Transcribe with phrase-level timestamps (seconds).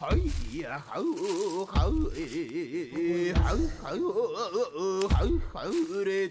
[0.00, 1.04] はいやはう
[1.66, 4.00] はうえはうはう
[5.06, 6.30] はうはうれ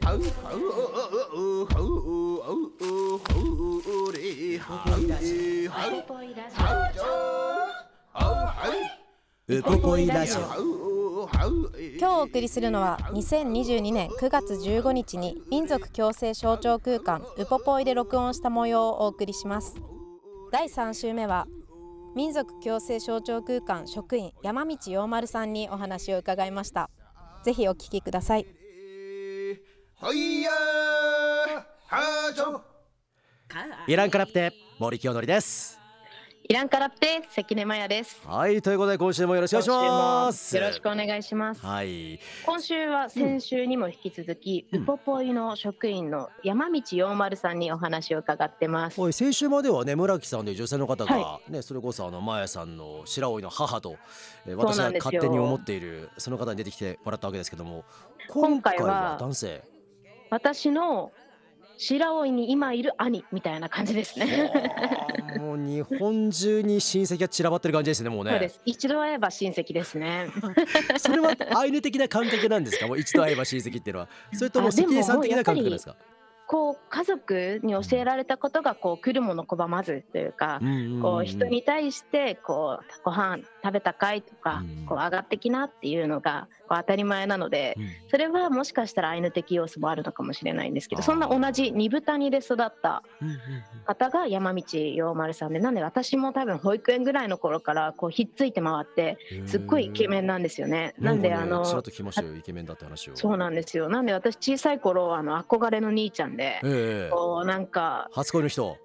[0.00, 0.96] はうはうは
[1.28, 1.76] うは
[2.48, 4.64] うはうれは
[4.96, 5.96] うえはう
[9.48, 11.28] ウポポイラジオ
[11.98, 19.76] 今日お送りするのは2022年9月15日に民族共生象徴空間ウポポイで録音した模様をお送りします
[20.50, 21.46] 第3週目は
[22.14, 26.90] 民族共生象徴空間職員山道陽丸さんにお話を伺いました。
[27.42, 28.46] ぜひお聞きください。
[30.00, 30.50] はいや
[31.86, 32.60] はちょ。
[33.86, 35.81] イランからって森清則です
[36.48, 38.20] イランからって関根麻也です。
[38.26, 40.56] はいということで今週もよろしくお願いします。
[40.56, 41.64] よろしくお願いします。
[41.64, 42.18] はい。
[42.44, 44.82] 今週は先週にも引き続き、うん。
[44.82, 49.00] ウポポイの職員の山道陽丸さんにお話を伺ってます。
[49.00, 53.96] おい先週まではね村木さんという女性の方が、はねそれこそあのマヤさんの白老の母と、
[54.44, 57.84] えー私が勝手に思っているその方に出てきてもらったわけですけども
[58.28, 59.62] 今回は男性？
[60.30, 61.12] 私の
[61.88, 64.50] 白老に今いる兄みたいな感じですね。
[64.52, 68.30] はあもう日本中に親戚が散らばってる感じですねもうね。
[68.30, 68.60] そうです。
[68.64, 70.28] 一度会えば親戚ですね。
[70.98, 72.86] それはアイヌ的な感覚なんですか？
[72.86, 74.08] もう一度会えば親戚っていうのは。
[74.32, 75.96] それとも関根さん的な感覚ですか？
[76.46, 80.60] こう家族に教えられたことがこう来るもの拒まずというか、
[81.00, 84.86] こう人に対してこうご飯食べたかいとか、うん。
[84.86, 87.88] こう上がってきなっていうのがこう当たり前なので、うん。
[88.10, 93.02] それはもしかしたらアイヌ的要素もあるのかもしれないんですけどそんな同じ二豚にで育った
[93.86, 100.94] 方が山道陽丸さんでなんで私も多分保育園ぐらいの頃からこうひっついて回ってすっごいイケメンなんですよね。
[100.98, 103.16] なんであのちらっと聞きましたよイケメンだって話を。
[103.16, 103.88] そうなんですよ。
[103.88, 108.76] なんで私小さい頃あの憧れの兄ちゃんで、ええこうなんか初恋の人？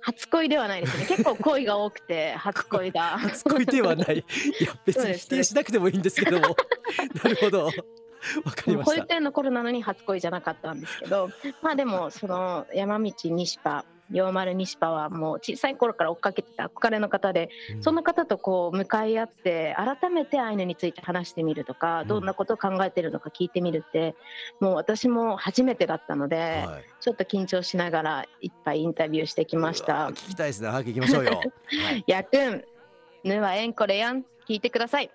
[0.00, 1.06] 初恋ではないですね。
[1.06, 3.18] 結構恋が多くて 初恋が。
[3.18, 4.18] 初恋ではない。
[4.60, 6.56] いや別に否定しなくてもいいんですけども。
[7.22, 7.66] なるほど。
[7.66, 9.04] わかりま保した。
[9.04, 11.30] 育園の頃なのに初恋じゃなかったんですけど
[11.62, 17.82] まあでもその山道西パ陽丸西パはもう小さい頃から追っかけてた憧れの方で、うん。
[17.82, 22.08] その方とこう向かい合って改めてアイヌについて話してみるとか、うん。
[22.08, 24.14] どんなことを考えてるのか聞いてみるって
[24.60, 26.84] もう私も初めてだったので、はい。
[27.00, 30.08] ちょっと緊張しながらいっぱいインタビューしてきました。
[30.08, 30.68] 聞きたいですね。
[30.68, 31.40] 早く行きましょうよ。
[31.84, 32.04] はい。
[32.06, 32.64] やくん
[33.24, 34.24] ぬはえんこれやん。
[34.48, 35.10] 聞いてください。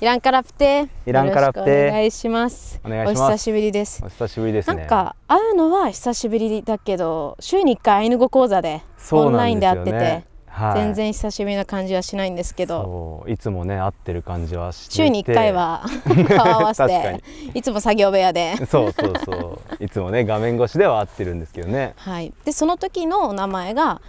[0.00, 2.80] イランカラプテイランカラプテお願いします。
[2.84, 3.32] お願いします。
[3.32, 4.00] お久しぶりです。
[4.04, 4.76] お久しぶりですね。
[4.76, 10.24] なんか会うのは久しぶりだけど週に1回アイヌ語講座でオンラインで会ってて。
[10.46, 13.24] はい、全然久しぶりな感じはしないんですけど。
[13.28, 15.84] いつもね会ってる感じはしてて週に1回は
[16.36, 17.22] 顔合わせて
[17.54, 19.84] いつも作業部屋で、そうそうそう。
[19.84, 21.94] いつもね画面越しでは会ってるんですけどね。
[21.96, 24.00] はい、でその時のお名前が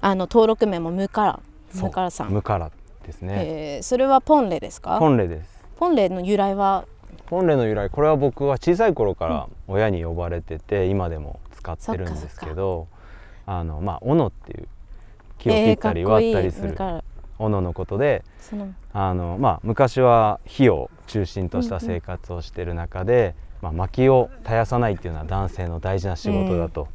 [0.00, 1.40] あの登録名もムカラ。
[1.74, 2.70] ムカラさん、ムカラ
[3.04, 4.98] ですね、えーそれはポンレですか？
[4.98, 5.64] ポンレです。
[5.76, 6.86] ポンレの由来は？
[7.26, 12.88] ポンレの由来これは僕は小さい頃から親に呼ばれてて、今でも使ってるんですけど
[13.46, 14.68] あのまあ斧っていう
[15.38, 17.04] 木を切ったり割ったりするムカラ
[17.38, 18.22] 斧のことで
[18.92, 26.86] あの、まあ、昔は火を中心とした生活をしている中で、まあ、薪を絶やさないっていうのは男性の大事な仕事だと、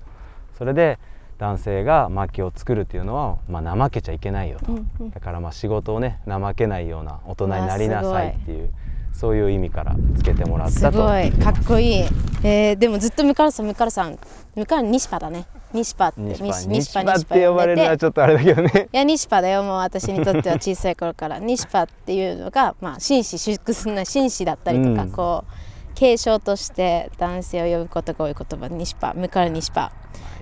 [0.58, 0.98] それで
[1.40, 5.10] 男性が薪を作るっていうのは、まあ、怠けちゃいけないよと、うんうん。
[5.10, 8.70] だからまあ仕事をね怠けないような大人になりなさいっていう
[9.14, 11.06] そういう意味からつけてもらっすたと。
[11.08, 11.32] ごい。
[11.32, 12.04] かっこいい、
[12.44, 14.20] えーでもずっとムカラさんムカラさん
[14.56, 15.46] ムカラニシパだね。
[15.74, 18.90] ニシパって西パニシ西パって呼ばれるのはてちょっとあれだけどね。
[18.92, 21.40] いやニシパだよもう私にとっては小さい頃から。
[21.40, 25.12] ニシパっていうのが まあ紳士淑淑な紳士だったりとか、うん。
[25.12, 29.92] こう継承として男性を呼ぶことが多い言葉ニシパムカラニシパ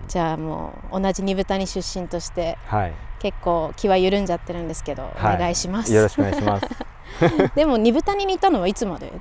[0.08, 2.94] じゃあもう同じ二豚に出身としてはい。
[3.20, 5.36] 結構気は緩んじゃってるんですけど、はい。
[5.36, 5.92] お願いします。
[5.94, 6.68] よろしくお願いします。
[7.56, 9.12] でも二豚に似たのはいつまで？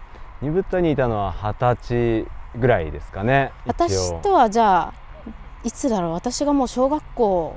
[0.42, 2.26] 二ブッダにいたのは二十歳
[2.58, 4.94] ぐらいですかね私とはじゃあ
[5.64, 6.12] いつだろう？
[6.12, 7.56] 私がもう小学校。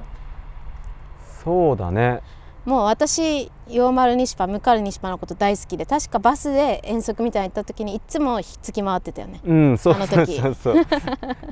[1.44, 2.22] そうだね
[2.69, 9.42] もう私陽丸西パムカル西パのこと大好きで確かバスで遠足みたいに行った時にいつもひっつき回ってたよね。
[9.44, 9.95] うん、そう。
[9.95, 10.39] そう時。
[10.39, 10.86] そうそう。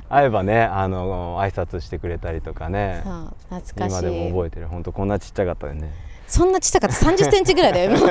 [0.08, 3.00] 会えばね、あの挨拶してくれたりとかね。
[3.04, 3.14] そう
[3.60, 3.76] 懐かしい。
[3.98, 4.68] 今でも覚えてる。
[4.68, 5.92] 本当こんなちっちゃかったよね。
[6.28, 6.94] そんなちっちゃかった。
[6.94, 8.08] 3 0センチぐらいだよ今。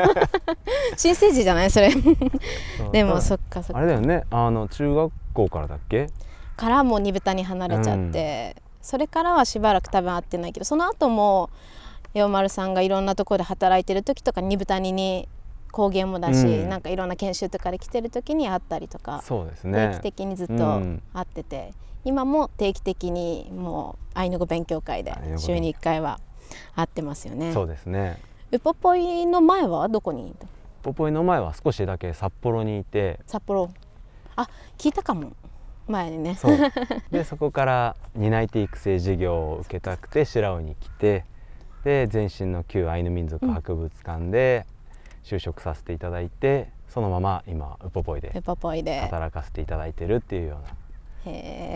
[0.98, 1.72] 新生児じゃない？
[1.72, 1.94] それ。
[2.92, 3.78] でもそっかそっか。
[3.78, 6.10] あれだよねあの中学校からだっけ？
[6.58, 11.50] からもう二豚に離れちゃって、それからはしばらく多分会ってないけどその後も
[12.14, 15.28] 洋丸さんがいろんなところで働いてる時とか二豚にに
[15.72, 16.70] 工芸もだし、うん。
[16.70, 21.04] なんかいろんな研修とかで来てる時に会ったりとか、そうです定ね期的にずっとうん。
[21.14, 21.74] 会ってて、
[22.04, 26.20] 今も定期的にもうアイヌ語勉強会で週に1回は
[26.76, 27.54] 会ってますよね。
[27.54, 28.18] そうですね。
[28.52, 30.30] ウポポイの前はどこに？
[30.30, 30.48] いた
[30.84, 33.20] ポポイの前は少しだけ札幌にいて。
[33.28, 33.70] 札幌。
[34.36, 35.34] あ聞いたかも。
[35.88, 36.36] 前にね。
[36.36, 36.58] そう。
[37.12, 41.26] でそこから担い手育成事業を受けたくて白尾に来て
[41.88, 44.66] で前身の旧アイヌ民族博物館で
[45.24, 49.00] 就職させていただいて、そのまま今ウポポイでウポポイで。
[49.00, 50.60] 働かせていただいてるっていうよ
[51.26, 51.30] う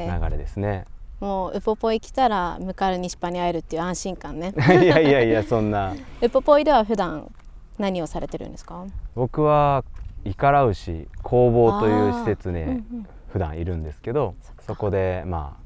[0.10, 0.84] な流れですね。
[1.22, 4.54] もうウポポイ来たらムカルニシパに会えるっていう安心感ね。
[4.58, 5.94] いやいやいやそんな。
[6.22, 7.31] ウポポイでは普段
[7.80, 8.86] 何をされてるんですか？
[9.16, 9.86] 僕は
[10.25, 13.08] イカラウシ工房という施設ね、うんうん。
[13.30, 15.61] 普段いるんですけどそこでまあ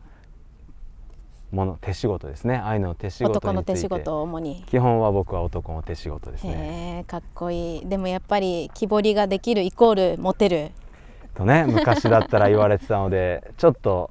[1.51, 2.57] もの手仕事ですね。
[2.57, 3.47] アイヌの手仕事について。
[3.47, 4.63] 男の手仕事を主に。
[4.68, 7.06] 基本は僕は男の手仕事ですね。
[7.07, 7.88] かっこいい。
[7.88, 10.71] でもやっぱり木彫りができるイコールモテる。
[11.36, 14.09] とね昔だったら言われてたので ちょっと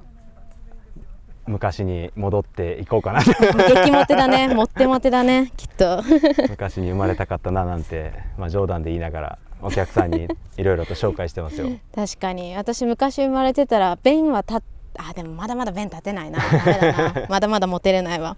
[1.47, 3.21] 昔に戻っていこうかな。
[3.21, 4.49] 激モテだね。
[4.55, 5.53] モテモテだね。
[5.59, 6.03] きっと。
[6.49, 10.27] 昔に生まれたかったななんて、まあ、冗談で言いながらお客さんに
[10.57, 11.69] いろいろと紹介してますよ。
[11.95, 12.57] 確かに。
[12.57, 14.63] 私昔生まれてたら弁は立っ
[14.99, 16.39] あでもまだまだ弁立てないな。
[17.29, 18.37] まだまだモテれないわ。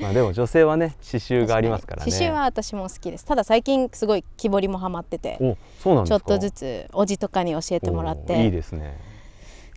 [0.00, 2.10] まあでも女性はね刺繍がありますからね。
[2.10, 3.24] 刺繍は私も好きです。
[3.24, 5.38] ただ最近すごい木彫りもハマってて
[5.82, 8.96] ちょっとずつおじとかに教えてもらっおいいてですね。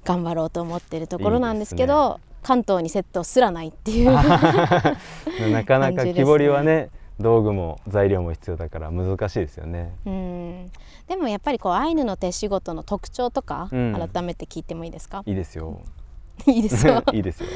[0.04, 4.12] 頑張ろうと思ってるところなんですけど関東にセットすらないっていう
[5.50, 9.96] なかなか木彫りはね道具も材料も必要だから難しいですよね。
[10.06, 10.72] うん
[11.08, 15.24] でもやっぱりこうアイヌの手仕事の特徴とか、うん改めて聞いてもいいですか？
[15.26, 15.82] いいですよ。
[16.48, 17.50] いいですよ いいですよ。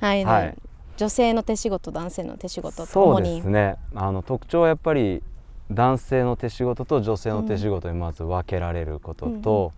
[0.00, 0.58] はい、はい
[0.96, 3.76] 女性の手仕事男性の手仕事とそうですね。
[3.96, 5.22] あの特徴はやっぱり
[5.70, 9.72] 男性の手仕事と女性の手仕事にまず分けられることと、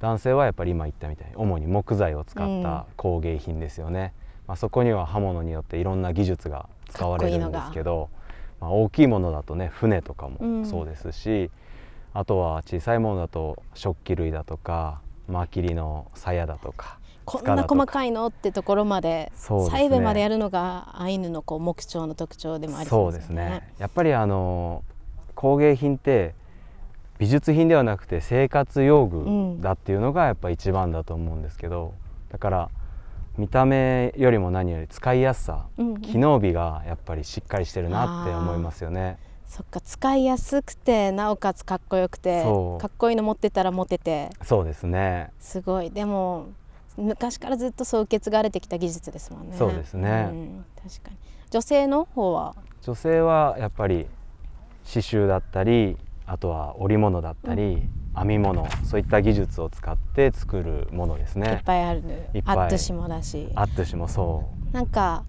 [0.00, 4.14] 男性はやっぱり今言ったみたいに主に木材を使った工芸品ですよね。
[4.46, 8.08] まあそこには刃物によっていろんな技術が使われるんですけど、
[8.62, 11.50] まあ大きいものだとね船とかうんもそうですし、
[12.14, 16.98] あとは小さいものだと食器類だとか、マキリの鞘だとか。
[17.24, 23.72] こんな細かいのってところまでね細部までやるのがアイヌのこう木彫の特徴でもありそそううですすね。
[23.78, 24.82] やっぱりあの
[25.34, 26.34] 工芸品って
[27.18, 31.94] 美術品ではなくて生活用うん具だっていうのがやっぱ一番だと思うんですけど、
[32.30, 32.70] だから
[33.38, 36.00] 見た目よりも何より使いやすさ、うんうん。
[36.00, 39.18] 機能美がやっぱりしっかりしてるなって思いますよね。
[39.46, 45.30] そっか使いやすくてなおかつかっこよくてかっこいいの持ってたらモテてそうですね。
[45.38, 45.90] すごい。
[45.90, 46.46] でも
[46.96, 49.56] 昔からずっとそう受け継がれてきた技術ですもんね。
[49.56, 50.22] そうですね。
[50.24, 51.16] ん確かに。
[51.50, 52.54] 女性の方は？
[52.80, 54.06] 女性はやっぱり
[54.84, 55.96] 刺繍だったり、
[56.26, 61.62] あとは織物だったり、編み物そういった技術を使って作るものですいっね。
[61.64, 62.02] ぱいある、
[62.34, 64.74] いっぱいアットシもだしあってしもそう。
[64.74, 65.24] なんか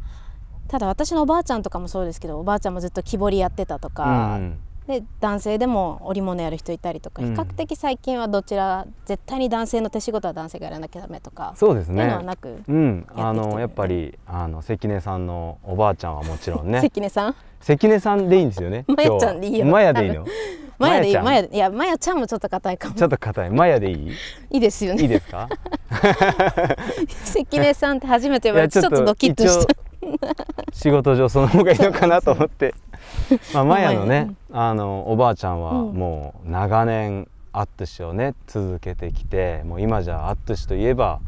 [0.67, 7.33] ただ私のおばあちゃんとかもそうですけどおばあちゃんもずっと木彫りやってたとか、うんで男性でも織物やる人いたりとか、うん。
[7.33, 12.03] 比較的最近はどちら絶対に男性の手仕事は男性がやらなきゃダメとかそうですね。
[12.03, 12.21] あ
[13.33, 16.81] のやっぱりあの関根さんのおばあちゃんはもちろんね。
[16.83, 17.35] 関根さん？
[17.61, 19.65] 関根さんでいいんですよね まやちゃんでいいよ。
[19.65, 20.25] まやでいいの？
[20.79, 21.17] マヤでいい。
[21.17, 22.95] まやいやマヤちゃんもちょっと硬いかも。
[22.95, 23.49] ちょっと硬い。
[23.51, 24.09] まやでいい？
[24.51, 25.47] いいですよいいねですか？
[27.23, 29.73] 関根さんって初めて言われていやちょっとドキッとした
[30.73, 32.73] 仕事上その方がいいのかなと思って
[33.53, 35.93] まあマヤのねあのおばあちゃんはうん。
[35.93, 41.19] もう長年アットゥシをね続けてきてもう今じゃアットゥシといえば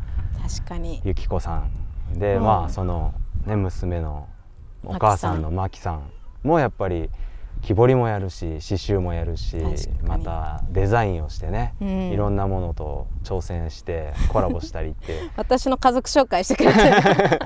[0.41, 1.01] 確かに。
[1.03, 1.63] ゆきこさ
[2.13, 2.43] んで、うん。
[2.43, 3.13] まあその
[3.45, 4.27] ね娘の
[4.83, 6.03] お母さんのまきさん。
[6.43, 7.09] もやっぱり
[7.63, 9.57] 木彫りもやるし刺繍もやるし
[10.03, 10.23] まに。
[10.23, 11.89] たデザインをしてね、うん。
[12.11, 15.29] いろんなものと挑戦してコラボしたりって。
[15.37, 17.39] 私の家族紹介してくれてる。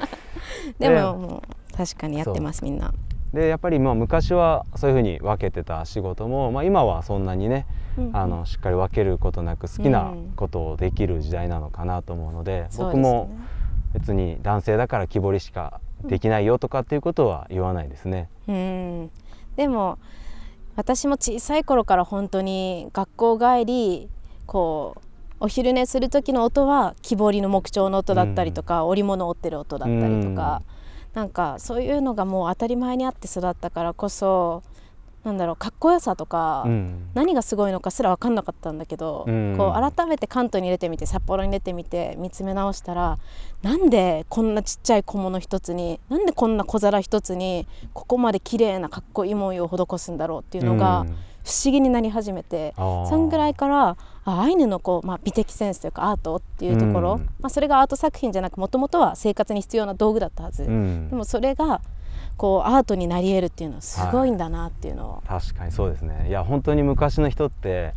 [0.80, 1.44] でもも
[1.74, 2.94] う確かにやってますみんな
[3.34, 7.66] でやっぱりまあ昔はそういうふうに分けてた仕事も、まあ、今はそんなにね、
[7.98, 13.48] うんあのしっかり分けることなく好きなことをできる時代なのかなと思うので、そうですよ僕もね。
[13.94, 18.30] 別に男性だから木彫りしかできないよとかっていうことは言わないですね。
[18.48, 19.12] うん。
[19.56, 19.98] でも
[20.76, 24.10] 私も小さい頃から本当に学校帰り
[24.46, 25.02] こう
[25.42, 30.62] お昼寝する時の音は木彫りの木彫の音だったりとか、織物を織ってる音だったりとか、
[31.14, 34.64] なんかそういうのがもう当たり前にあって育ったからこそ
[35.24, 37.10] なんだろうかっこよさとか、うん。
[37.14, 39.56] 何がすごいのかすら分かんなかったんだけど、うん。
[39.58, 43.20] こう改めて関東に出てみて札幌に出てみて見つめ直したら
[43.62, 51.18] なんでこんなちっちゃい小物一つになんでこんな小皿一つにここまで綺麗なかっこいい文様を施すんだろうっていうのがうん
[51.50, 57.30] 不思議になり始めて、そんぐらいからあアイヌのこう、まあ、美的センスというかアートっていうところ、うん。
[57.40, 61.10] まあ、それがアート作品じゃなくもともとは生活に必要な道具だったはず、うん。
[61.10, 61.82] でもそれが
[62.38, 66.28] こうアートになり得るっていうのはすごいんだなっていうのを、確かにそうですね。
[66.30, 67.96] いや本当に昔の人って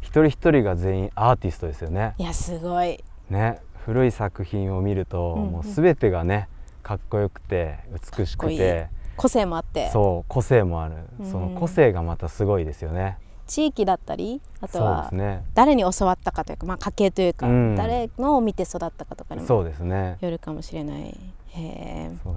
[0.00, 2.14] 一人一人が全員アーティストですよね。
[2.16, 3.04] いやすごい。
[3.28, 3.58] ね。
[3.84, 5.52] 古い作品を見ると、うんうん。
[5.52, 6.48] もう全てがね
[6.82, 7.80] かっこよくて
[8.16, 9.90] 美しくて個性もあって。
[9.90, 11.30] そう個性もある、うん。
[11.30, 13.18] その個性がまたすごいですよね。
[13.46, 15.10] 地域だったりあとは
[15.52, 17.76] 誰に教わったかというか、まあ、家系というか、うん。
[17.76, 20.16] 誰のを見て育ったかとかにもそうですね。
[20.20, 21.18] よるかもしれない。
[21.50, 22.10] へえ。
[22.22, 22.34] そう。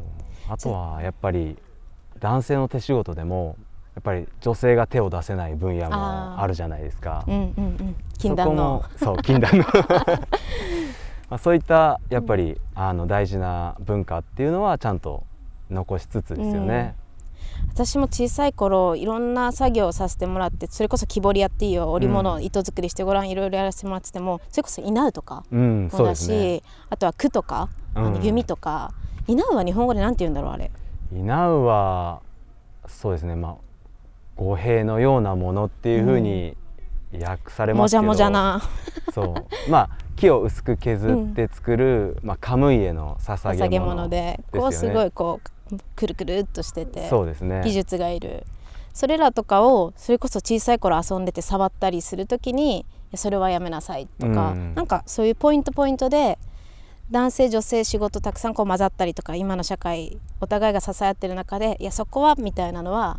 [0.50, 1.58] あとはやっぱり
[2.20, 3.56] 男性の手仕事でも
[3.96, 6.42] やっぱり女性が手を出せない分野あもー。
[6.44, 7.24] あるじゃないですか。
[7.28, 7.96] うんうんうん。
[8.18, 8.84] 禁断の。
[8.98, 9.66] そう禁断の。
[11.30, 15.24] まあそういったやっぱり、あの大事な文化っていうのはちゃんと
[15.70, 16.96] 残しつつですよね、
[17.74, 27.70] 私も小さい頃いろんな作業をさせてもらってそれこそ木彫りやっていいよ織物、うん糸作りしてごらんいろいろやらせてもらっててもそれこそ稲うとかうん、もだし、ねあとは句とか、
[28.22, 28.94] 弓とか。
[29.28, 30.72] 稲うは日本語でなんて言うんだろうあれ。
[31.12, 32.22] 稲うは
[32.88, 33.56] そうですねまあ
[34.38, 36.56] 語弊のようなものっていうふうに
[37.12, 38.62] 訳されますけど、もじゃもじゃな。
[39.14, 39.36] そ
[39.68, 39.72] う。
[39.72, 44.62] まあ木を薄く削って作る、まあ、カムイへの捧げ物物でですよね。
[44.62, 45.50] こうすごいこう
[45.96, 47.62] くるくるっとしててそうですね。
[47.64, 48.46] 技術がいる。
[48.94, 54.76] それらとかをそれこそ小さい頃遊んでて触ったりする時にそれはやめなさいとか、うん。
[54.76, 56.40] なんかそういうポイントポイントで
[57.12, 63.18] 男性女性仕事たくさんこう混ざったりとか今の社会お互いが支え合ってる中でいやそこはみたいなのは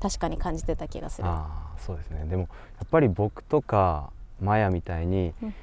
[0.00, 1.28] 確かに感じてた気がする。
[1.28, 2.24] ああそうですね。
[2.26, 2.48] でもや
[2.84, 5.54] っぱり僕とかマヤみたいにうん。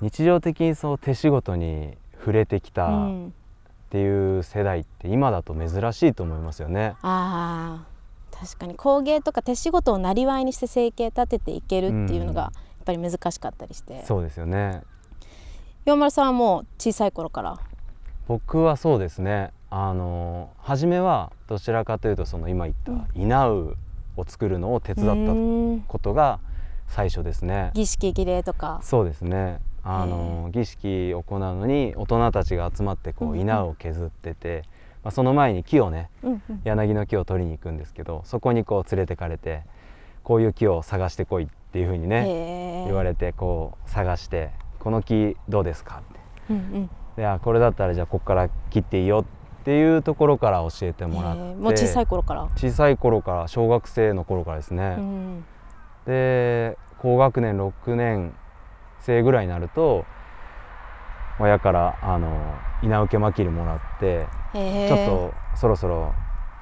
[0.00, 3.08] 日常的にそう手仕事に触れてきうた
[3.94, 6.94] っん、ていう世代って今だと珍しいと思いますよね。
[7.02, 7.94] あー
[8.36, 12.52] 確かに工芸とか手仕事をなりわいにして生計立てていけるっていうのがやっ
[12.84, 14.04] ぱり難しかったりして。
[14.04, 14.82] そうですよね。
[15.84, 17.58] 洋丸さんはもう小さい頃から？
[18.26, 19.52] 僕はそうですね。
[19.70, 23.76] あの初めはどちらかというとその今言った稲う
[24.16, 26.40] を作るのを手伝うったことが
[26.88, 27.70] 最初ですね。
[27.74, 28.80] 儀式儀礼とか。
[28.82, 34.62] そうですねあの儀式を行うのに大人たちが集まってこう稲を削ってて、
[35.02, 36.10] まあ、その前に木をね
[36.64, 39.62] 柳の木を取りに行くんですけどそこにこう連れてかれて
[40.22, 46.24] こういう木を探してこいっていうふうにね言われてこう探して「この木どうですか?」って。
[47.42, 49.24] これだったらじゃあここから切っていいよ
[49.60, 55.44] っていうところから教えてもらって、もう小さい頃から、小さい頃から小学生の頃からですね、うん、
[56.06, 58.34] で高学年6年
[59.04, 60.04] 生ぐらいになると
[61.40, 66.12] 親からあの稲受けまきりもらってちょっとそろそろ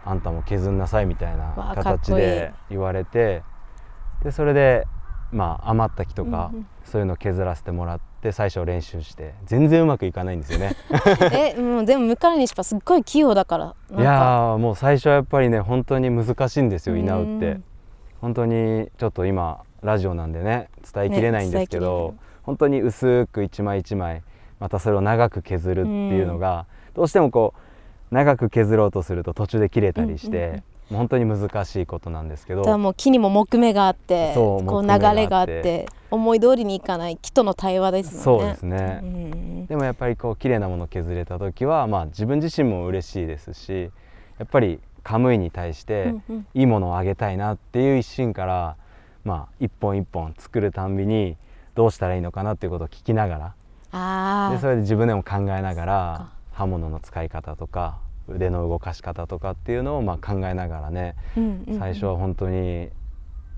[0.05, 3.43] あんたも削んなさいみたいな形で言われて
[4.25, 4.87] でそれで
[5.31, 6.67] まあ余った木とか、うんうん。
[6.85, 10.77] そういうの削らせてもらって最初練習して全然うまくいかないんですよね。
[11.57, 17.51] えもうでも向かいにしぱすっごい器用だからいやーもう最初はやっぱりね本当に難しいんですよ稲うって。
[17.53, 17.65] うん
[18.23, 24.23] 本当にちょっと今ラジオなんでね伝えきれないんですけど、きれない本当に薄く一枚一枚
[24.61, 27.55] またそれを長く削るっていうのが、どうしてもこ
[28.11, 38.23] う長く削ろうとすると途中で切れたりして、うんうん本当に難しいことなんですけどもう木にも木目があってこう流れがあって思い通りにいかない木との対話ですね。
[38.23, 39.01] そうですね。
[39.03, 39.67] うん。
[39.67, 43.91] でもやっぱりこう綺麗なものを削れた時はまあ自分自身も嬉しいですし
[44.39, 46.47] やっぱりカムイに対してうんうん。
[46.55, 48.77] いいものをあげたいなっていう一心から
[49.25, 51.37] まあ一本一本作るたんびに
[51.75, 53.55] どうしたらいいのかなっていうことを聞きながら
[53.93, 56.33] あでそれで自分でも考えながらか。
[56.52, 57.99] 刃物の使い方とか
[58.29, 61.79] 腕の動かし方とかっていうのをまあ考えながらねあ、うんうんうん。
[61.79, 62.91] 最初は本当に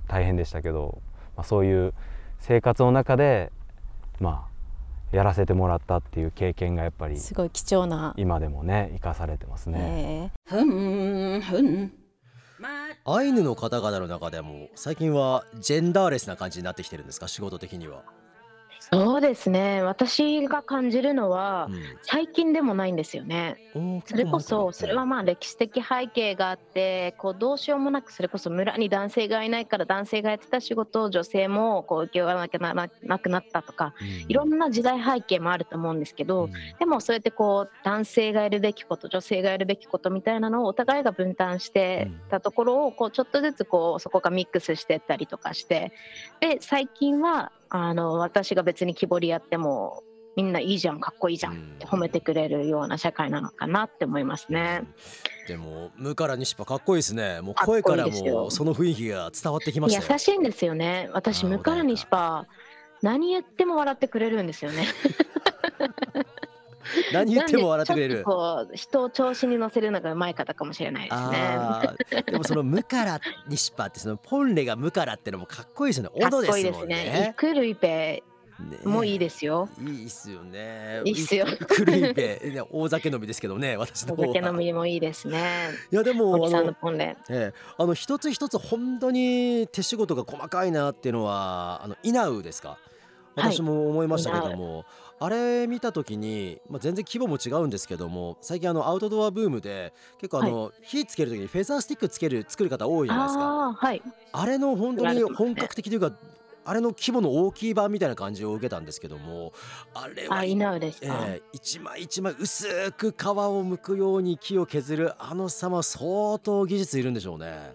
[0.09, 1.03] 大変でしたけど、
[1.37, 1.95] まあ、そういう
[2.39, 3.51] 生活の中で
[4.21, 4.47] ま
[5.13, 8.15] あやらせてもらったっていう経験がやっぱりすごい貴重な。
[8.17, 10.31] 今でもね生かされてますね。
[10.49, 12.04] えー
[13.07, 17.29] アイヌの方々の中でも最近はジェンダーレスな感じになってきてるんですか？
[17.29, 18.03] 仕事的には。
[18.95, 19.83] そうですね。
[19.83, 21.83] 私が感じるのは、うん。
[22.03, 23.57] 最近でもないんですよね。
[24.07, 34.31] それこ結構前からそそれはまあ歴史的背景があってこうどうしようもなくそれこそ村に男性がいないから男性がやってた仕事を女性もこう受け負わなきゃならなくなったとかうん。
[34.31, 36.53] いろんな時代背景もあると思うんですけど、うん。
[36.79, 45.93] でもそうやってこう男性がやるべきこと女性がやるべきことみたいなのをお互いが分担してたところをこうちょっとずつこうそこがミックスしてったりとかして
[46.41, 50.05] で最近はあの私が別に木彫りやっても
[50.37, 54.85] みんないいじゃんかっこいいじゃんって褒めてくれるような社会なのかなって思いますね。
[55.49, 57.41] でも無から西パかっこいいですね。
[57.41, 61.11] もう声からもその雰囲気が伝わってきまし優しいんですよね。
[61.13, 62.47] 私あー向からにしぱ
[63.03, 64.87] 何言っても笑ってくれるんですよね。
[67.13, 68.15] 何言っても笑ってくれる。
[68.15, 71.39] なんでちょっとこう人を調子に乗せるのがうまい方かもしれないですね。
[71.57, 72.25] あー。
[72.31, 76.21] でもその無から西パってそのポンレが無からってのもかっこいいですよね。
[76.21, 76.95] かっオドでこいいですすもんね。
[77.05, 77.29] ね。
[77.33, 78.23] イクルイペ
[78.61, 79.69] ねもいいですよ。
[79.81, 81.03] いいっすよね。
[81.05, 81.45] いいっすよ。
[81.67, 84.35] クルイペね大酒飲みですけどね私のお方は。
[84.35, 85.71] 酒飲みもいいですね。
[85.91, 87.17] いやでもおじさんのあのポンレ。
[87.29, 92.79] ええ、あの一つ一つ本当に手仕事が細かいなっていうのはあのイナウですか？
[93.35, 93.53] はい。
[93.53, 94.85] 私も思いましたけども、
[95.25, 104.03] あれ見た時に、まあ、全然規模も違うんですけども最近あのアウトドアブームで結構あの、火つける時にフェザースティックつける作る方多いじゃないですかはい。
[104.33, 106.13] あれの本当に本格的というか
[106.67, 109.55] あれの規模の大きい版みたいな感じを受けたんですけども
[109.95, 111.25] あれはあですえか。
[111.27, 117.75] え一枚一枚薄く皮を剥くように木を削るあの様相当技術いるんでしょうね。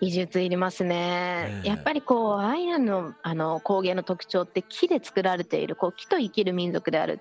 [0.00, 1.62] 技術いりますね。
[1.62, 1.62] え。
[1.66, 1.68] え。
[1.68, 7.20] やっぱりこうアイアンのあの工芸の特徴って木で作られているこう木と生きる民族である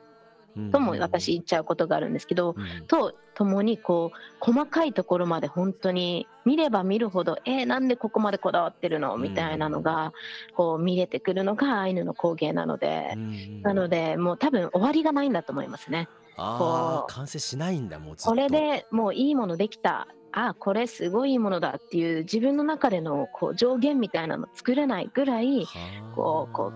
[0.72, 2.88] とも私言っちゃうことがあるんですけど、うん。
[2.88, 9.18] とともにこう細かいところまで本当に見れば見るほどえー、なんでここまでこだわってるの？
[9.18, 10.12] みたいなのが
[10.56, 16.10] こう見れてくるのがアイヌの工芸なので、うんなのでもう多分終わりがないんだと思いますね。
[16.36, 18.30] あこあう完成しないんだもうずっと。
[18.30, 26.16] これでもういいものできたあこれすごいいいものだっていう自分の中でのこう上限みたいなの作れないぐらいはあ。
[26.16, 26.74] こうこ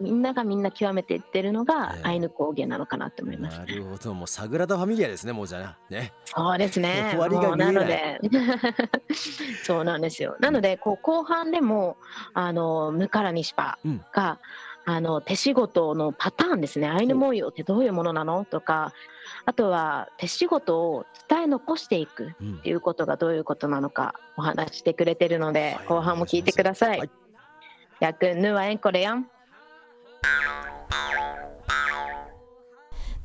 [0.00, 2.02] みんながみんな極めていってるのがええ。
[2.04, 3.58] アイヌ工芸なのかなと思います。
[3.58, 3.66] な。
[3.66, 4.14] るほど。
[4.14, 5.92] もうサグラダ・ファミリアですねもうじゃあ。
[5.92, 6.12] ね。
[6.24, 7.08] そうですね。
[7.18, 7.74] 終わりがな見えない。
[7.74, 8.20] ので、
[9.64, 10.36] そうなんですよ。
[10.40, 11.96] なので、こう後半でも、
[12.32, 14.04] あの、ムカラニシパうん。
[14.12, 14.38] が、
[14.90, 16.88] あの手仕事のパターンですね。
[16.88, 18.46] アイヌ文様ってどういうものなの？
[18.46, 18.94] とか、
[19.44, 26.98] あとは手仕事を伝え残していくうんっていうことがどういうことなのかお話ししてくれてるので、はい後半も聞いてください。
[27.00, 27.10] はい
[28.00, 29.28] やくんぬはえんこれやん。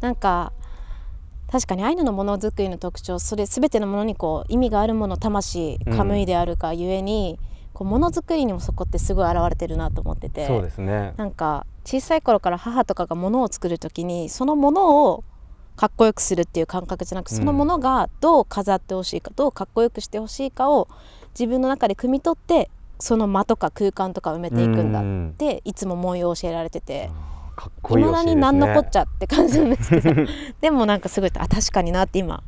[0.02, 0.52] なんか
[1.50, 7.40] 確かにアイヌのものづくりの特徴それ全てのものにこう意味があるもの魂うんカムイであるがゆえに、
[7.74, 10.48] こうものづくりにもそこってすごい現れてるなと思ってて。
[10.48, 11.14] そうですね。
[11.18, 15.24] なんか小さい頃から母とかがものを作る時にそのものを
[15.76, 17.38] かっこよくするっていう感覚じゃなくうん。
[17.38, 20.88] そのものがどう飾ってほしいかどうかっこよくしてほしいかを
[21.34, 25.36] 自分の中で汲み取ってその間とか空間とか埋めていくんだっうん。
[25.38, 27.10] ていつも文様を教えられてて。
[27.56, 30.26] かっこいいだに何のこっちゃって感じなんですけど。
[30.62, 32.42] でもなんかすごいあ確かになって今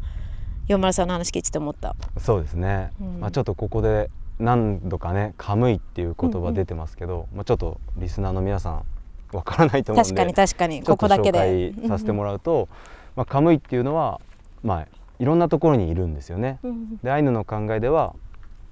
[0.67, 1.95] 四丸さんの話聞いてて思った。
[2.17, 3.19] そうですね、うん。
[3.19, 8.83] まあ、ちょっとここで何度かね「カムイ」っていう言葉出てますけど、まあ、ちょっとリスナーの皆さん
[9.31, 10.83] わからないと思うんで確かに確かに。
[10.83, 11.39] ちょっことこだけで。
[11.39, 12.67] 紹介させてもらうと、
[13.15, 14.21] まあ、カムイっていうのは、
[14.63, 14.87] まあ、
[15.19, 16.59] いろんなところにいるんですよね。
[16.63, 18.15] うんでアイヌの考えでは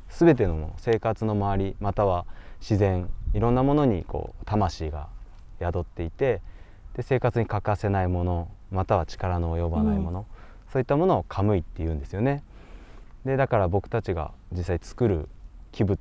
[0.09, 2.25] 全ての生活の周りまたは
[2.59, 5.07] 自然いろんなものにこう魂が
[5.59, 6.41] 宿っていて
[6.95, 10.25] で生活に欠かせないものまたは力の及ばないもの、
[10.71, 12.43] そういったものをカムイって言うんですよね。
[13.25, 15.29] でだから僕たちが実際作る
[15.73, 15.99] 器物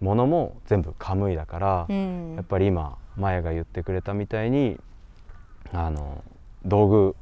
[0.00, 2.34] ものも全部カムイだから、うん。
[2.34, 4.78] やっぱり今マヤが言ってくれたみたいに
[5.72, 6.24] あの
[6.64, 7.16] 道具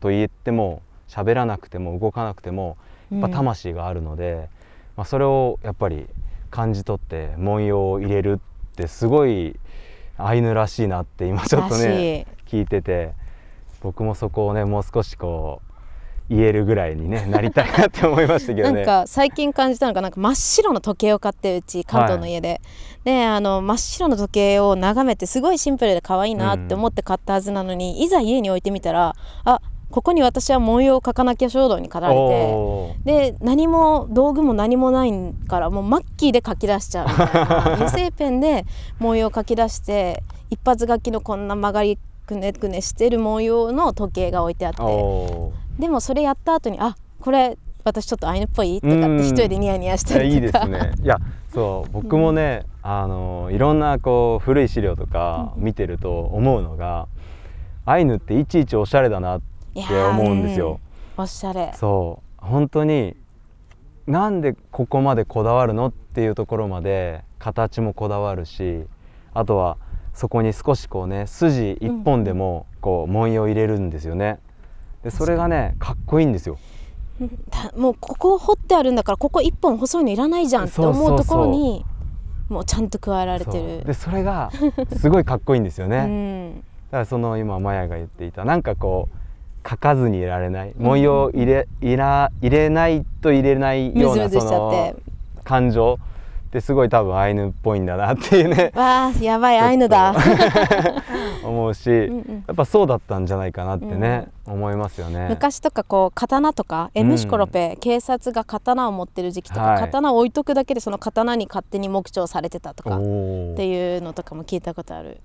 [0.00, 2.76] と言っても喋らなくても動かなくても
[3.12, 4.48] やっぱ魂があるので、
[4.96, 6.06] まあ、それをやっぱり
[6.50, 8.40] 感じ取って文様を入れる
[8.72, 9.58] ってすごい
[10.16, 13.12] アイヌらしいなって今ちょっとらねし聞いてて
[13.82, 15.73] 僕もそこをねもう少しこう
[16.30, 18.74] 言えるぐらいに、ね、なりたいなって思いましたけどね。
[18.80, 22.60] なんか最近感じたのがなんか真っ白の時計を買ってうち関東の家で、
[23.04, 29.60] であの真っ白の時計を眺めてすごいシンプルで可愛いなって思って買ったはずなのに、いざ家に置いてみたらあ
[29.90, 32.28] ここに私は文様を描かなきゃ衝動に駆られ
[33.04, 33.32] て。
[33.32, 35.12] で何も道具も何もない
[35.46, 37.74] からもうマッキーで書き出しちゃうみたいな。
[37.74, 38.64] 油性ペンで
[38.98, 44.82] 模様を書き出して一発書きのこんな曲がりくねくねしてる模様の時計が置いてあって
[45.78, 48.80] でもそれやった後にあこれ私ちょっとアイヌっぽい？
[48.80, 50.64] とかって一人でニヤニヤしたりとか。
[50.64, 50.94] いいですね。
[51.02, 51.18] いや
[51.52, 57.08] そう僕もね、あのいろんなこう古い資料とか見てると思うのが、
[57.84, 59.42] アイヌっていちいちおしゃれだなっ
[59.74, 60.80] て思うんですよ。
[61.16, 61.72] おしゃれ。
[61.76, 62.44] そう。
[62.44, 63.16] 本当に
[64.06, 68.84] なんでここまでこだわるのっていうところまで形もこだわるし
[69.34, 69.76] あとは
[70.14, 74.40] そこに少しこうね筋一本でもこう文様を入れるんですよね。
[75.04, 76.58] でそれがねかっこいいんですよ。
[77.76, 81.84] もうここ掘ってあるんだからここ一本細いのいらないじゃんって思うところに
[82.48, 83.84] もうちゃんと加えられてる。
[83.84, 84.50] でそれが
[84.96, 90.72] すごいかっこいいんですよね、うん、だからその今マヤが言っていたなんかこう書かずにいられない。
[90.76, 91.96] 文様入れ入
[92.50, 94.94] れないと入れないようなその
[95.44, 95.98] 感情。
[96.00, 96.13] っ
[96.54, 98.70] てすごい多分アイヌっぽいんだなっていうね。
[98.76, 100.14] わあやばいアイヌだ。
[101.44, 105.26] 思うし、うんうん、やっぱそうだったんじゃないかなってね、うん、思いますよね。
[105.28, 115.20] 昔とかこう刀とかエムシコロペ、うん、警察が刀を持ってる時期とか、はい、刀を置いとくだけでその刀に勝手に木彫されてたとかっていうのとかも聞いたことある。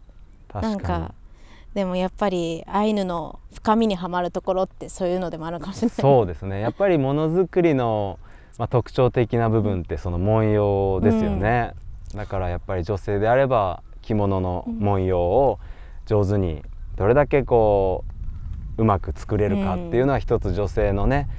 [0.53, 1.13] なんか
[1.75, 5.95] でもやっぱりアイヌの深みにはまるところってそういうのでもあるかもしれない。
[5.95, 6.59] そうですね。
[6.59, 8.17] やっぱりものづくりの
[8.59, 11.73] まあ、特徴的な部分ってその文様ですよね、
[12.11, 15.59] うん、だからやっぱり女性であれば着物の文様を
[16.05, 16.61] 上手に
[16.97, 18.03] どれだけこ
[18.77, 21.29] ううまく作れるかっていうのは一つ女性のね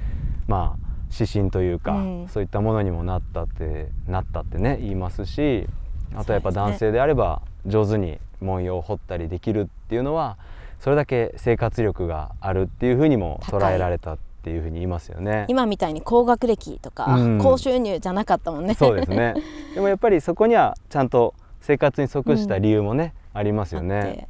[0.47, 5.67] まあ指針というか、うん、そういったものにもなったってなったってね言いますし
[6.15, 10.39] あとやっぱ男性であれば上手に文様を彫ったりできるっていうのは
[10.79, 15.45] それだけ生活力があるっていうふうにも捉えられたっていうふうに言いますよね。
[15.47, 18.73] 今みたいに高学歴とか、うん、高収入じゃなかったもんね。
[18.73, 19.35] そうですね。
[19.75, 24.27] でもやっぱりそこにはちゃんと生活に即した理由もね、うん、ありますよね。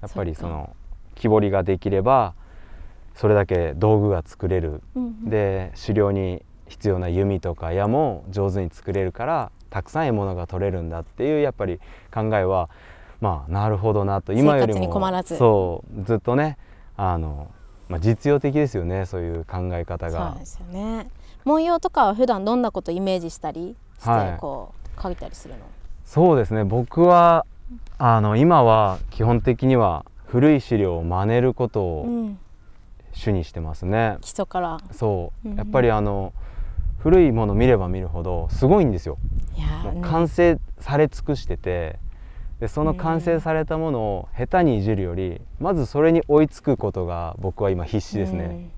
[0.00, 0.70] やっぱりその
[1.14, 2.34] 木彫りができれば
[3.14, 11.80] それだけ道具が作れる、うん、で狩猟に必要な弓とか矢も上手に作れるからたくさん獲物が取れるんだっていうやっぱり
[12.14, 12.70] 考えは
[13.20, 14.32] まあなるほどなと。
[14.32, 14.78] 今よりも
[15.24, 16.04] そう。
[16.04, 16.56] ずっとね
[16.96, 17.50] あの
[17.88, 20.32] まあ、実用的ですよねそういう考え方が。
[20.32, 21.08] そうですよね。
[21.44, 25.60] 文様とかは普段どんなことイメージしたりしてこう、書いたりするの？
[26.04, 26.64] そうですね。
[26.64, 27.46] 僕は
[27.98, 32.06] あの今は基本的には古い資料を真似ることを
[33.12, 34.18] 主にしてますね。
[34.20, 34.78] 基礎から。
[34.92, 36.32] そう、やっぱりあの
[36.98, 39.18] 古いもの見れば見るほどすごいんですよ。
[40.02, 41.98] 完成され尽くしてて
[42.60, 48.70] でその完成されたものを下手にいじるよりまずそれに追いつくことが僕は今必死ですね。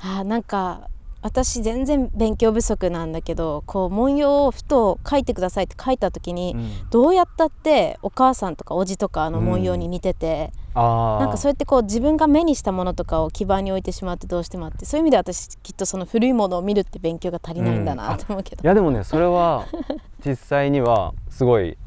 [0.00, 0.88] あなんか
[1.24, 19.64] 私全然勉強不足なんだけどこう文様をふと書いてくださいって書いた時に、うん、どうやったってお母さんとかおじとかの文様に似てて、うん、なんかそうやってこう自分が目にしたものとかを基盤に置いてしまってどうしてもあってそういう意味で私きっとその古いものを見るって勉強が足りないんだなと思うけど、うん、いやでもねそれは
[20.26, 21.78] 実際にはすごい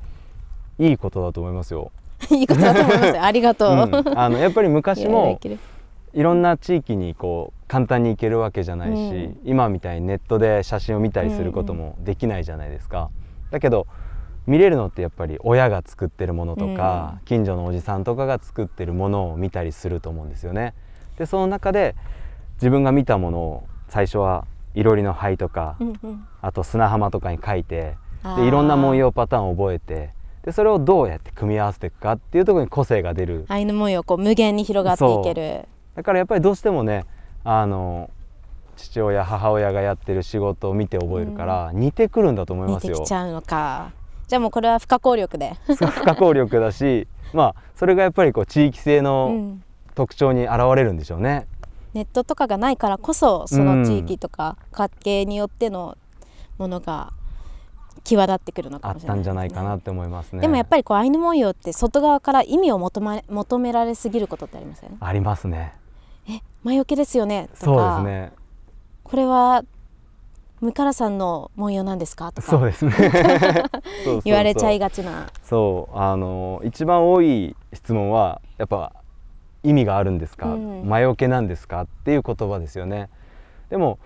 [0.80, 1.92] いいことだと思いますよ。
[2.32, 3.72] いいことだと思いますありがとう。
[3.72, 5.40] うん、あのやっぱり昔も
[6.13, 13.10] いろんな地域にこう簡単に行けるわけじゃないし、うん、今みたいにネットで写真を見たりすることもできないじゃないですか。
[13.52, 13.88] だけど
[14.46, 20.74] 見れるのってやっぱり親が作ってるものとか、うん、近所のおじさんとかが作ってるものを見たりすると思うんですよね。
[21.18, 21.96] でその中で
[22.56, 27.96] 自分が見たものを最初はいろりの灰とか、うんうん、あと砂浜とかに書いて
[28.38, 30.12] でいろんな文様パターンを覚えて
[30.48, 33.44] でそれをどうやって組み合わせていくかっていうところに個性が出る。
[33.50, 35.68] アイヌ模様こう無限に広がっていける。
[35.94, 37.04] だからやっぱりどうしてもね
[37.44, 38.10] あの
[38.78, 42.94] 父親母親がやってる仕事を見て覚えるから、うん、似てくるんだと思いますよ。
[42.94, 43.92] 似てきちゃうのか。
[44.30, 45.54] じゃあもうこれは不可抗力で。
[45.66, 49.58] 不可抗力だし まあそれがやっぱりこう地域性の
[49.96, 51.46] 特徴に現れるんでしょうね、
[51.94, 55.98] ネットとかがないからこそその地域とか家系によっての
[56.58, 57.12] ものが
[58.04, 60.42] 際立ってくるのかもしれない、ね、あったんじゃないかなって思いますね。
[60.42, 65.74] でもやっぱりこうアイヌ文様って外側から意味を求め求められすぎることってありますよねありますね。
[66.30, 67.50] え魔除けですよね？
[67.60, 67.96] とか。
[67.96, 68.32] そうですね。
[69.04, 69.64] これは
[70.60, 72.32] ムカラさんの文様なんですか？
[72.32, 72.48] とか。
[72.50, 72.94] そうですね。
[74.26, 75.28] 言われちゃいがちな。
[75.44, 75.98] そう。
[75.98, 78.92] あの一番多い質問はやっぱ
[79.64, 81.82] 意味があるんですか、うん、魔除けなんですか？
[81.84, 83.10] っていう言葉ですよね。
[83.70, 84.00] でも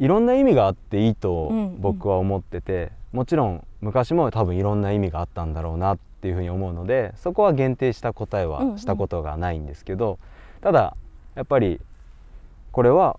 [0.00, 10.18] いろんな意味があっていいと僕は思ってて、もちろん昔も多分いろんな意味があったんだろうなっていうふうに思うのでそこは限定した答えはしたことがないんですけど、
[10.62, 10.96] ただ
[11.34, 11.80] やっぱり
[12.72, 13.18] これは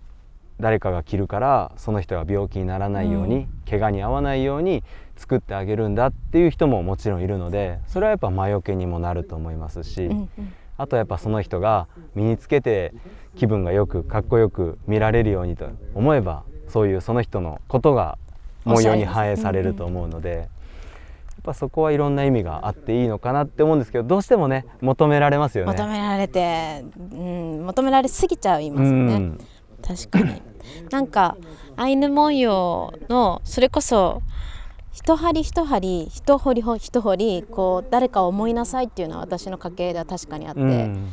[0.58, 4.82] 誰かが着るからその人が病気にならないように、うん、怪我に遭わないように
[5.16, 12.92] 作ってあげるんだっていう人ももちろんいるのでそれはやっぱ魔除けにもなると思いますし、うんうん、あとやっぱその人が身につけて
[13.36, 18.18] 気分がよくかっこよく見られるようにと思えばそういうその人のことが
[18.64, 20.48] 模様に反映されると思うので。
[21.32, 25.72] やっぱそこはいろんな意味があっていいのかなって思うんですけどどうしてもね求められますよね。
[25.72, 29.38] 求められて、うん、求められすぎちゃいますよね、うん、
[29.82, 30.40] 確かに。
[30.90, 31.36] なんか
[31.74, 34.22] アイヌ文様のそれこそ
[34.92, 41.08] 一針一針一彫り一彫りこう誰かを思いなさいっていうのは私の家系では確かにあって、うん、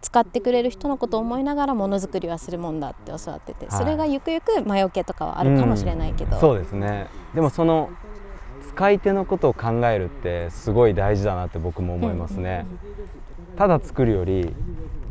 [0.00, 7.08] 使ってくれる人のことを思いながらものづくりはするもんだって教わってて、はい、それがゆくゆく魔除けとかはあるかもしれないけど、うん、そうですね。
[7.34, 7.90] でもその
[8.68, 12.66] 使い手のことを考えるってすごい大事だなって僕も思いますね、
[13.56, 14.54] ただ作るより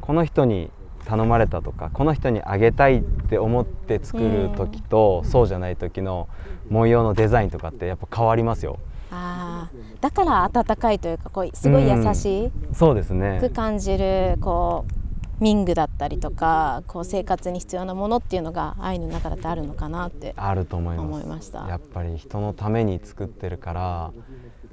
[0.02, 0.72] この人に
[1.06, 6.28] 頼まれたとかこの人にあげたいって思って作る時と、そうじゃない時の
[6.70, 8.80] 模様のデザインとかってやっぱ変わりますよ。
[9.12, 9.70] あ
[10.02, 13.40] だから温かいというかこうすごい優しい、うん、そうですね。
[13.42, 21.06] く感じるこう民具だったりとかこう生活に必要なものっていうのが愛の中だってあるのかなってあると思います。
[21.06, 21.68] 思いました。
[21.68, 24.12] やっぱり人のために作ってるから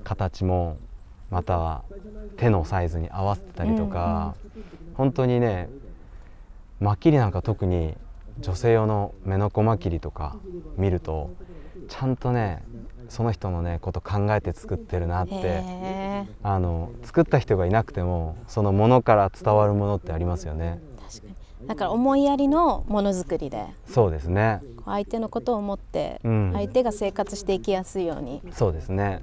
[0.04, 0.76] 形も
[1.30, 1.82] または
[2.36, 5.68] 手のサイズに合わせたりとか、うんうん、本当にね
[6.80, 7.96] マッキリなんか特に
[8.40, 10.36] 女性用の目のこまきりとか
[10.76, 11.30] 見ると
[11.88, 12.62] ちゃんとね
[13.08, 20.80] その人のねこと考えて作ってるなってあの作った人がいなくてもそのものから伝わるものってありますよね。
[21.08, 21.68] 確かに。
[21.68, 24.60] だから思いやりのものづくりでそうですね。
[24.84, 28.40] 相手のことを思って、相手が生活していきやすいように。
[28.52, 29.22] そうですね。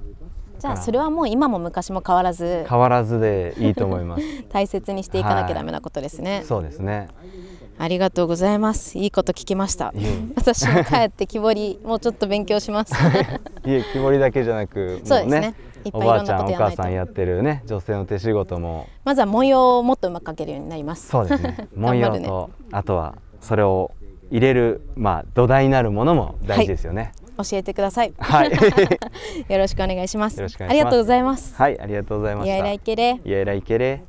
[0.58, 2.64] じゃあそれはもう今も昔も変わらず。
[2.68, 4.22] 変わらずでいいと思います。
[4.50, 7.08] 大切にしていかなきゃダメなことですね、はい、そうですね
[7.78, 9.92] ありがとうございますいいこと聞きました
[10.36, 12.94] 私も帰って木彫りもうちょっと勉強します
[13.66, 15.54] いえ木彫りだけじゃなくそうですね
[15.92, 22.28] おばあちゃんお母さんやってるね女性の手仕事もまずは模様をもっとうまく描けるようになりますそうですね 模様と、ね、
[22.72, 23.90] あとはそれを
[24.30, 28.14] 入れるまあ土台になるものも大事ですよね、はい、教えてください。
[28.18, 28.50] はい。
[29.52, 30.38] よろしくお願いします。
[30.38, 30.70] よろしくお願いします。
[30.70, 31.54] ありがとうございます。
[31.54, 32.54] はい、ありがとうございました。
[32.54, 33.20] いやいらいけれ。
[33.24, 34.02] いやいらいけれ。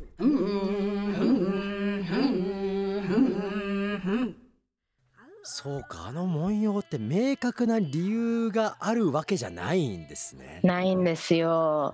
[5.47, 10.59] そうかあの文様って明確な理由があるわけじゃないんですね。
[10.63, 11.93] ないんですよ。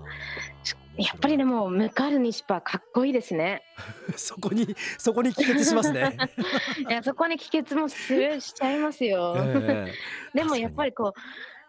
[0.96, 3.64] やっぱりでもムカルニシパかっこいいですね。
[4.16, 6.18] そこにそこに帰結しますね。
[6.90, 9.36] いやそこに帰結もするしちゃいますよ。
[9.36, 11.20] えー、でもやっぱりこう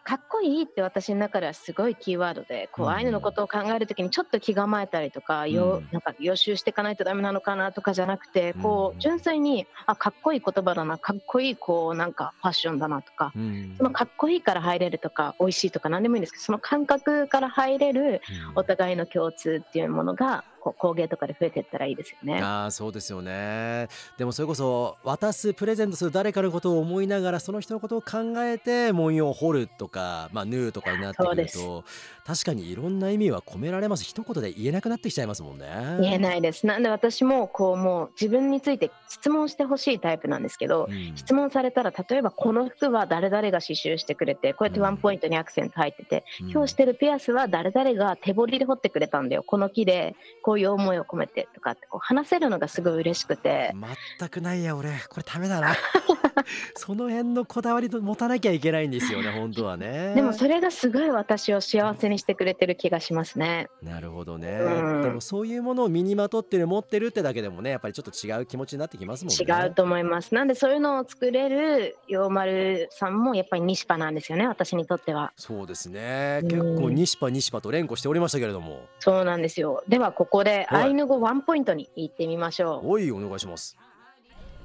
[0.04, 13.32] かっこいいって私の中ではすごいキーワードでこう、アイヌのことを考えるときにちょっと気構えたりとか、よなんか予習していかないとダメなのかなとかじゃなくてこう純粋にあかっこいい言葉だなかっこいいこうなんかファッションだなとか、
[13.78, 18.22] そのかっこいいから入れるとか美味しいとか何でもいいんですけどその感覚から入れる
[18.56, 22.40] お互いの共通っていうものが工芸とかで増えていったらいいですよね。
[22.42, 23.88] あそうですよね。
[24.16, 31.84] でもそれこそ渡すプレゼントする誰かのことを思いながらその人のことを考えて文様を彫るとか、まあ、縫うとかになってくると
[32.24, 34.04] 確かにいろんな意味は込められます。
[34.04, 35.66] 一言で言えなくなってきちゃいますもんね。
[36.00, 36.66] 言えないです。
[36.66, 49.42] なんで私もこうもう自分について質問してほしいタイプなんですけど、うん、質問されたら例えばこの服は誰々が刺繍してくれてこうやってワンポイントにアクセント入ってて、うん、今日してるピアスは誰々が手彫りで彫ってくれたんだよ。
[49.42, 53.74] この木でこういう思いを込めてとかってこう話せるのがすごい嬉しくて。
[54.18, 54.90] 全くないや俺。
[55.08, 55.74] これダメだな
[56.74, 60.12] その辺のこだわりと持たなきゃいけないんですよね本当はね。
[60.14, 63.68] でもそれがすごい私を幸せにしてくれてる気がしますね。
[63.82, 69.64] なるほどね、うん、でもそういうものを身にまとってる持ってるってだけでもねやっぱりちょっと違う気持ちになってきますもんね。
[69.64, 70.34] 違うと思います。
[70.34, 75.32] なんでそういうのを作れる陽丸さんもやっぱり西パなんですよね私にとっては。
[75.36, 78.86] そうですね、結構西パ西パと連呼しておりましたけれども。
[79.00, 79.82] そうなんですよ。
[79.88, 82.88] ではここでアイヌ語ワンポイントに行ってみましょう。
[82.88, 83.76] おいお願いします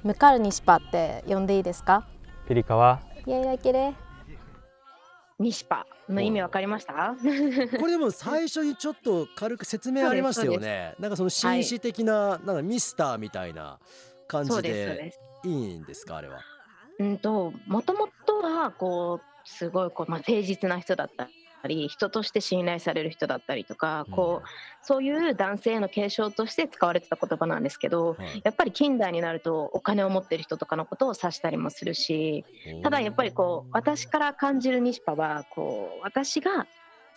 [0.04, 2.06] ムカルニシパって呼んでいいですか？
[2.46, 3.00] ピリカは？
[3.26, 3.92] イエイラキレ
[5.38, 7.14] ニシパの意味わかりました？
[7.78, 10.94] これでも最初にちょっと軽く説明ありましたよね。
[10.98, 13.78] なんかその紳士的な、はい、なんかミスターみたいな
[14.26, 15.12] 感じで
[15.44, 16.16] いいんですか？
[16.16, 16.40] あれは。
[16.98, 21.28] うんともともとはこうすごいこう、まあ、誠実な人だった
[21.66, 24.48] り人として信頼される人だったりとか、うん、こう
[24.82, 32.44] そういう男性への継承として使われてた言葉なんですけど、はい、やっぱり近代になるとお金を持ってる人とかのことを指したりもするし
[32.82, 36.66] ただやっぱりこう私から感じるニシパはこう私が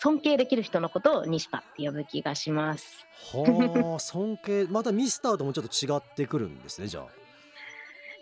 [0.00, 3.06] 尊敬できる人のことをニシパって呼ぶ気がします。
[3.32, 7.21] はあ尊敬またミスターともちょっと違ってくるんですねじゃあ。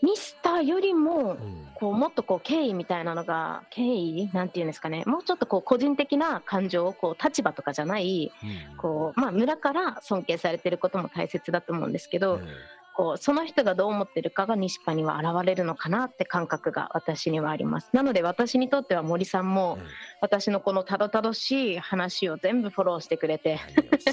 [0.03, 1.37] ミスターよりも、
[1.75, 5.05] こうもっとこう敬意みたいなのが敬意なんていうんですかね。
[5.07, 8.33] もうちょっとこう個人的な感情こう立場とかじゃない、
[8.77, 12.41] こうまあ、村から尊敬されてることも大切だと思うんですけど、
[12.95, 17.91] こうその人がどう思ってるかが西パには現れるのかなって感覚が私にはあります。
[17.93, 19.79] なので私にとっては森さんも
[20.21, 23.59] 私のこのたどたどしい話を全部フォローしてくれて、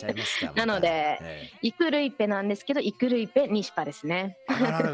[0.55, 1.19] なので、
[1.61, 4.37] イクルイペなんですけどイクルイペ西パですね。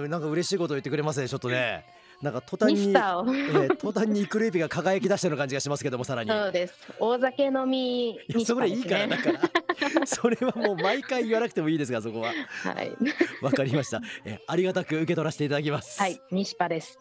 [0.08, 1.86] なんか嬉しいこと言ってくれますねちょっとね
[2.24, 6.30] なんか途端に、えー、途端にイクルイピが輝き出したような感じがしますけどもさらに。
[6.30, 6.74] そうです。
[6.98, 9.42] 大酒飲み、ね、それいいからだから。
[10.08, 12.32] それはもう毎回言わなくてもいいですがそこは。
[12.64, 12.94] はい。
[13.42, 16.00] わかりました、えー、ありがたく受け取らせていただきます。
[16.00, 16.22] はい。
[16.32, 16.98] 西パです。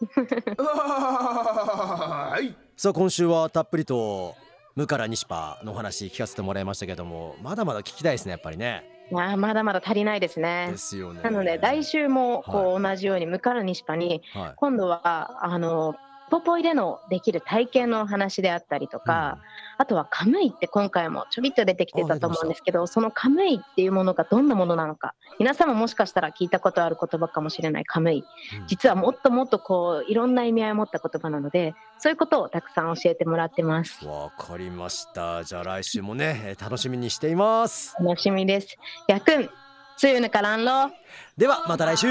[0.57, 2.53] はい。
[2.75, 4.35] さあ今週はたっぷりと
[4.75, 10.69] 無から西パのお話聞かせてもらいましたけどもまだまだ聞きたいですねやっぱりねまあ、まだまだ足りないですね。
[10.71, 11.21] ですよね。
[11.21, 14.21] なので来週もこう同じように、向かる西パに、
[14.55, 15.95] 今度はあの
[16.29, 19.41] ポポイでのできる体験の話であったりとか、うん、
[19.79, 25.13] あとはカムイって今回もちょびっと出てきてたと思うんですけどそのカムイっていうものがどんなものなのか。
[25.39, 28.23] 皆さんももしかしたら聞いたことある言葉かもしれないカムイ、
[28.59, 34.05] うん、実はもっともっとこういろんな意味合いを持った言葉なのでそういうことをたくさん教えてもらってます。
[34.05, 35.43] わかりました。
[35.43, 37.95] じゃあ来週もね楽しみにしています。
[37.99, 38.77] 楽しみです。
[39.07, 39.49] やくん
[39.97, 40.91] つゆぬからんろ
[41.37, 42.07] ではまた来週